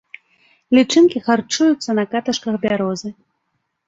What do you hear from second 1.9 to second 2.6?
на каташках